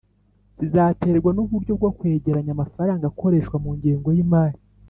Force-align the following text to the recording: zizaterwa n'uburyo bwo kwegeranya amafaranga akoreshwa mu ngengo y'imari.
zizaterwa 0.59 1.29
n'uburyo 1.33 1.71
bwo 1.79 1.89
kwegeranya 1.97 2.51
amafaranga 2.53 3.03
akoreshwa 3.07 3.55
mu 3.63 3.71
ngengo 3.77 4.09
y'imari. 4.15 4.59